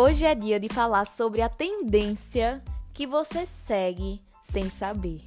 Hoje 0.00 0.24
é 0.24 0.32
dia 0.32 0.60
de 0.60 0.68
falar 0.68 1.04
sobre 1.06 1.42
a 1.42 1.48
tendência 1.48 2.62
que 2.94 3.04
você 3.04 3.44
segue 3.44 4.22
sem 4.40 4.70
saber. 4.70 5.24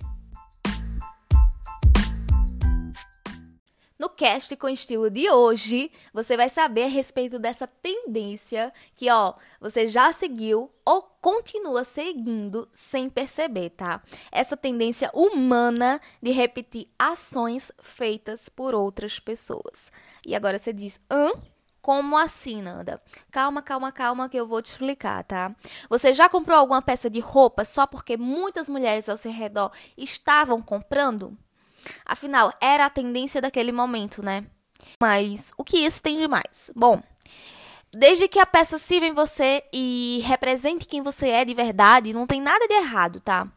No 4.00 4.08
cast 4.08 4.56
com 4.56 4.70
estilo 4.70 5.10
de 5.10 5.30
hoje, 5.30 5.92
você 6.14 6.38
vai 6.38 6.48
saber 6.48 6.84
a 6.84 6.88
respeito 6.88 7.38
dessa 7.38 7.68
tendência 7.68 8.72
que, 8.96 9.12
ó, 9.12 9.34
você 9.60 9.90
já 9.90 10.14
seguiu 10.14 10.72
ou 10.86 11.02
continua 11.20 11.84
seguindo 11.84 12.66
sem 12.74 13.10
perceber, 13.10 13.72
tá? 13.72 14.02
Essa 14.32 14.56
tendência 14.56 15.12
humana 15.14 16.00
de 16.24 16.32
repetir 16.32 16.88
ações 16.98 17.74
feitas 17.82 18.48
por 18.48 18.74
outras 18.74 19.20
pessoas. 19.20 19.92
E 20.26 20.34
agora 20.34 20.58
você 20.58 20.72
diz, 20.72 20.98
hã? 21.12 21.34
Como 21.82 22.16
assim, 22.16 22.62
Nanda? 22.62 23.02
Calma, 23.32 23.62
calma, 23.62 23.92
calma 23.92 24.30
que 24.30 24.38
eu 24.38 24.48
vou 24.48 24.62
te 24.62 24.68
explicar, 24.68 25.24
tá? 25.24 25.56
Você 25.90 26.14
já 26.14 26.30
comprou 26.30 26.58
alguma 26.58 26.82
peça 26.82 27.10
de 27.10 27.20
roupa 27.20 27.66
só 27.66 27.88
porque 27.88 28.18
muitas 28.18 28.70
mulheres 28.70 29.10
ao 29.10 29.18
seu 29.18 29.32
redor 29.32 29.72
estavam 29.98 30.62
comprando? 30.62 31.36
Afinal, 32.06 32.54
era 32.62 32.86
a 32.86 32.90
tendência 32.90 33.42
daquele 33.42 33.72
momento, 33.72 34.22
né? 34.22 34.46
Mas 35.00 35.52
o 35.58 35.64
que 35.64 35.80
isso 35.80 36.02
tem 36.04 36.18
de 36.18 36.28
mais? 36.28 36.70
Bom, 36.76 37.02
desde 37.92 38.28
que 38.28 38.40
a 38.40 38.46
peça 38.46 38.78
sirva 38.78 39.08
em 39.08 39.14
você 39.14 39.64
e 39.74 40.22
represente 40.24 40.86
quem 40.86 41.02
você 41.02 41.30
é 41.30 41.44
de 41.44 41.56
verdade, 41.56 42.14
não 42.14 42.28
tem 42.28 42.40
nada 42.40 42.68
de 42.68 42.74
errado, 42.76 43.20
tá? 43.20 43.48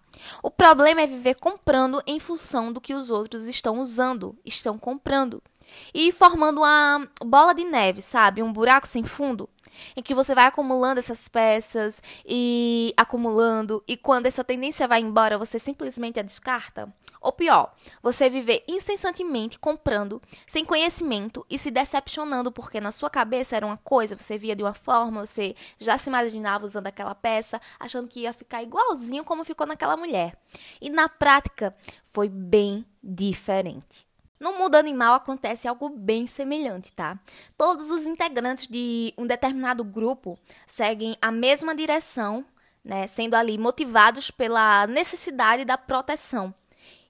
O 0.43 0.51
problema 0.51 1.03
é 1.03 1.07
viver 1.07 1.39
comprando 1.39 2.03
em 2.07 2.19
função 2.19 2.73
do 2.73 2.81
que 2.81 2.95
os 2.95 3.11
outros 3.11 3.47
estão 3.47 3.81
usando, 3.81 4.35
estão 4.45 4.79
comprando 4.79 5.43
e 5.93 6.13
formando 6.13 6.59
uma 6.59 7.09
bola 7.25 7.55
de 7.55 7.65
neve, 7.65 8.01
sabe? 8.01 8.43
Um 8.43 8.53
buraco 8.53 8.87
sem 8.87 9.05
fundo, 9.05 9.49
em 9.97 10.03
que 10.03 10.15
você 10.15 10.35
vai 10.35 10.47
acumulando 10.47 10.99
essas 10.99 11.29
peças 11.29 12.03
e 12.27 12.93
acumulando, 12.97 13.83
e 13.87 13.97
quando 13.97 14.27
essa 14.27 14.45
tendência 14.45 14.89
vai 14.89 15.01
embora, 15.01 15.39
você 15.39 15.59
simplesmente 15.59 16.19
a 16.19 16.23
descarta. 16.23 16.93
Ou 17.25 17.33
pior, 17.33 17.75
você 18.03 18.29
viver 18.29 18.63
incessantemente 18.69 19.59
comprando, 19.59 20.21
sem 20.47 20.63
conhecimento 20.63 21.45
e 21.49 21.59
se 21.59 21.71
decepcionando 21.71 22.53
porque 22.53 22.83
na 22.83 22.93
sua 22.93 23.09
cabeça 23.09 23.57
era 23.57 23.65
uma 23.65 23.79
coisa, 23.79 24.15
você 24.15 24.37
via 24.37 24.55
de 24.55 24.63
uma 24.63 24.75
forma, 24.75 25.25
você 25.25 25.57
já 25.79 25.97
se 25.97 26.11
imaginava 26.11 26.67
usando 26.67 26.87
aquela 26.87 27.15
peça, 27.15 27.59
achando 27.81 28.09
que 28.09 28.21
ia 28.21 28.33
ficar 28.35 28.63
igualzinho 28.63 29.25
como 29.25 29.43
ficou 29.43 29.67
naquela 29.67 29.97
mulher. 29.97 30.37
E 30.83 30.91
na 30.91 31.09
prática, 31.09 31.75
foi 32.05 32.29
bem 32.29 32.85
diferente. 33.03 34.07
No 34.45 34.53
mundo 34.53 34.75
animal 34.75 35.15
acontece 35.15 35.67
algo 35.67 35.89
bem 35.89 36.27
semelhante, 36.27 36.93
tá? 36.93 37.19
Todos 37.57 37.91
os 37.91 38.05
integrantes 38.05 38.69
de 38.69 39.15
um 39.17 39.27
determinado 39.27 39.83
grupo 39.83 40.39
seguem 40.67 41.17
a 41.23 41.33
mesma 41.33 41.75
direção, 41.75 42.45
né, 42.85 43.07
sendo 43.07 43.37
ali 43.37 43.57
motivados 43.57 44.31
pela 44.31 44.87
necessidade 44.87 45.65
da 45.65 45.79
proteção. 45.79 46.55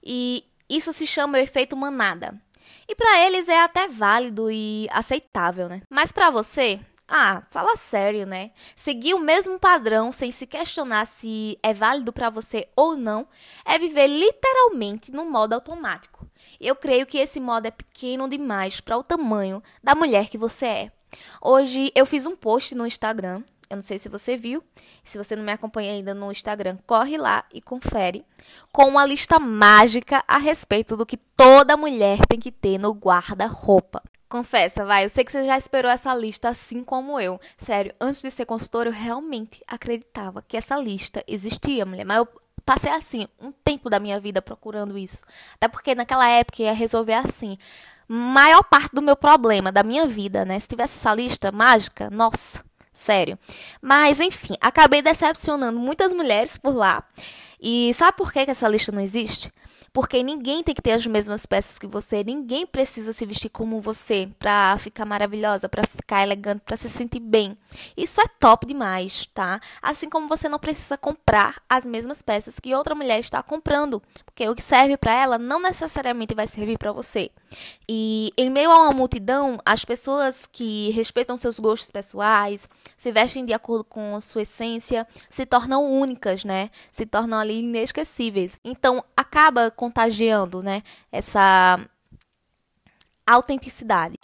E 0.01 0.45
isso 0.69 0.93
se 0.93 1.05
chama 1.05 1.37
o 1.37 1.41
efeito 1.41 1.75
manada. 1.75 2.41
E 2.87 2.95
para 2.95 3.19
eles 3.25 3.49
é 3.49 3.61
até 3.61 3.85
válido 3.85 4.49
e 4.49 4.87
aceitável, 4.89 5.67
né? 5.67 5.81
Mas 5.89 6.13
para 6.13 6.29
você, 6.29 6.79
ah, 7.05 7.43
fala 7.49 7.75
sério, 7.75 8.25
né? 8.25 8.51
Seguir 8.77 9.13
o 9.13 9.19
mesmo 9.19 9.59
padrão 9.59 10.13
sem 10.13 10.31
se 10.31 10.47
questionar 10.47 11.05
se 11.05 11.59
é 11.61 11.73
válido 11.73 12.13
para 12.13 12.29
você 12.29 12.69
ou 12.77 12.95
não 12.95 13.27
é 13.65 13.77
viver 13.77 14.07
literalmente 14.07 15.11
no 15.11 15.29
modo 15.29 15.51
automático. 15.51 16.25
Eu 16.59 16.75
creio 16.75 17.05
que 17.05 17.17
esse 17.17 17.39
modo 17.39 17.65
é 17.65 17.71
pequeno 17.71 18.27
demais 18.29 18.79
para 18.79 18.97
o 18.97 19.03
tamanho 19.03 19.61
da 19.83 19.95
mulher 19.95 20.27
que 20.29 20.37
você 20.37 20.65
é. 20.65 20.91
Hoje 21.41 21.91
eu 21.95 22.05
fiz 22.05 22.25
um 22.25 22.35
post 22.35 22.75
no 22.75 22.85
Instagram, 22.85 23.43
eu 23.69 23.77
não 23.77 23.83
sei 23.83 23.97
se 23.97 24.09
você 24.09 24.37
viu. 24.37 24.63
Se 25.03 25.17
você 25.17 25.35
não 25.35 25.43
me 25.43 25.51
acompanha 25.51 25.91
ainda 25.91 26.13
no 26.13 26.31
Instagram, 26.31 26.77
corre 26.85 27.17
lá 27.17 27.43
e 27.53 27.61
confere 27.61 28.25
com 28.71 28.87
uma 28.87 29.05
lista 29.05 29.39
mágica 29.39 30.23
a 30.27 30.37
respeito 30.37 30.95
do 30.95 31.05
que 31.05 31.17
toda 31.17 31.77
mulher 31.77 32.19
tem 32.27 32.39
que 32.39 32.51
ter 32.51 32.77
no 32.77 32.91
guarda-roupa. 32.91 34.03
Confessa, 34.27 34.83
vai, 34.83 35.05
eu 35.05 35.09
sei 35.09 35.23
que 35.23 35.31
você 35.31 35.43
já 35.43 35.57
esperou 35.57 35.89
essa 35.89 36.13
lista 36.13 36.49
assim 36.49 36.83
como 36.83 37.19
eu. 37.19 37.39
Sério, 37.57 37.93
antes 38.01 38.21
de 38.21 38.31
ser 38.31 38.45
consultora, 38.45 38.89
eu 38.89 38.93
realmente 38.93 39.63
acreditava 39.67 40.41
que 40.41 40.57
essa 40.57 40.75
lista 40.77 41.23
existia, 41.27 41.85
mulher. 41.85 42.05
Mas 42.05 42.17
eu 42.17 42.27
passei 42.65 42.91
assim, 42.91 43.27
um 43.39 43.51
tempo 43.51 43.89
da 43.89 43.99
minha 43.99 44.19
vida 44.19 44.41
procurando 44.41 44.97
isso. 44.97 45.23
Até 45.55 45.67
porque 45.67 45.93
naquela 45.93 46.27
época 46.27 46.63
ia 46.63 46.73
resolver 46.73 47.13
assim. 47.13 47.57
Maior 48.07 48.63
parte 48.63 48.93
do 48.93 49.01
meu 49.01 49.15
problema, 49.15 49.71
da 49.71 49.83
minha 49.83 50.05
vida, 50.07 50.45
né? 50.45 50.59
Se 50.59 50.67
tivesse 50.67 50.97
essa 50.97 51.13
lista 51.13 51.51
mágica, 51.51 52.09
nossa, 52.09 52.63
sério. 52.91 53.37
Mas, 53.81 54.19
enfim, 54.19 54.55
acabei 54.61 55.01
decepcionando 55.01 55.79
muitas 55.79 56.13
mulheres 56.13 56.57
por 56.57 56.75
lá. 56.75 57.03
E 57.59 57.93
sabe 57.93 58.17
por 58.17 58.31
que 58.31 58.39
essa 58.39 58.67
lista 58.67 58.91
não 58.91 59.01
existe? 59.01 59.51
Porque 59.91 60.21
ninguém 60.21 60.61
tem 60.61 60.75
que 60.75 60.81
ter 60.81 60.91
as 60.91 61.05
mesmas 61.07 61.45
peças 61.45 61.79
que 61.79 61.87
você, 61.87 62.23
ninguém 62.23 62.67
precisa 62.67 63.13
se 63.13 63.25
vestir 63.25 63.49
como 63.49 63.79
você 63.79 64.29
para 64.37 64.77
ficar 64.77 65.05
maravilhosa, 65.05 65.69
para 65.69 65.83
ficar 65.87 66.21
elegante, 66.21 66.61
para 66.63 66.75
se 66.75 66.89
sentir 66.89 67.21
bem. 67.21 67.57
Isso 67.95 68.21
é 68.21 68.27
top 68.39 68.65
demais, 68.65 69.27
tá? 69.33 69.59
Assim 69.81 70.09
como 70.09 70.27
você 70.27 70.49
não 70.49 70.59
precisa 70.59 70.97
comprar 70.97 71.61
as 71.69 71.85
mesmas 71.85 72.21
peças 72.21 72.59
que 72.59 72.73
outra 72.75 72.95
mulher 72.95 73.19
está 73.19 73.41
comprando, 73.41 74.01
porque 74.25 74.47
o 74.47 74.55
que 74.55 74.61
serve 74.61 74.97
para 74.97 75.13
ela 75.13 75.37
não 75.37 75.59
necessariamente 75.59 76.35
vai 76.35 76.47
servir 76.47 76.77
para 76.77 76.91
você. 76.91 77.31
E 77.87 78.31
em 78.37 78.49
meio 78.49 78.71
a 78.71 78.83
uma 78.83 78.91
multidão, 78.91 79.57
as 79.65 79.85
pessoas 79.85 80.45
que 80.45 80.91
respeitam 80.91 81.37
seus 81.37 81.59
gostos 81.59 81.91
pessoais, 81.91 82.69
se 82.97 83.11
vestem 83.11 83.45
de 83.45 83.53
acordo 83.53 83.83
com 83.83 84.15
a 84.15 84.21
sua 84.21 84.41
essência, 84.41 85.07
se 85.29 85.45
tornam 85.45 85.85
únicas, 85.85 86.43
né? 86.43 86.69
Se 86.91 87.05
tornam 87.05 87.39
ali 87.39 87.59
inesquecíveis. 87.59 88.59
Então, 88.63 89.03
acaba 89.15 89.71
contagiando, 89.71 90.61
né, 90.61 90.83
essa 91.11 91.79
autenticidade. 93.25 94.15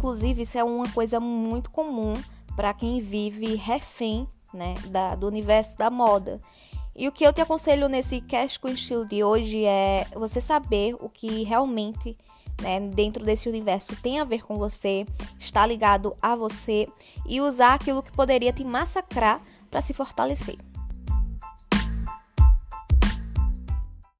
Inclusive, 0.00 0.42
isso 0.44 0.56
é 0.56 0.64
uma 0.64 0.88
coisa 0.88 1.20
muito 1.20 1.70
comum 1.70 2.14
para 2.56 2.72
quem 2.72 3.02
vive 3.02 3.54
refém 3.54 4.26
né, 4.52 4.72
da, 4.88 5.14
do 5.14 5.26
universo 5.26 5.76
da 5.76 5.90
moda. 5.90 6.40
E 6.96 7.06
o 7.06 7.12
que 7.12 7.22
eu 7.22 7.34
te 7.34 7.42
aconselho 7.42 7.86
nesse 7.86 8.22
Cash 8.22 8.56
com 8.56 8.68
Estilo 8.68 9.04
de 9.04 9.22
hoje 9.22 9.62
é 9.66 10.06
você 10.14 10.40
saber 10.40 10.94
o 11.00 11.10
que 11.10 11.42
realmente 11.42 12.16
né, 12.62 12.80
dentro 12.80 13.22
desse 13.22 13.46
universo 13.46 13.94
tem 13.96 14.18
a 14.18 14.24
ver 14.24 14.42
com 14.42 14.56
você, 14.56 15.04
está 15.38 15.66
ligado 15.66 16.16
a 16.22 16.34
você 16.34 16.88
e 17.26 17.42
usar 17.42 17.74
aquilo 17.74 18.02
que 18.02 18.10
poderia 18.10 18.54
te 18.54 18.64
massacrar 18.64 19.42
para 19.70 19.82
se 19.82 19.92
fortalecer. 19.92 20.56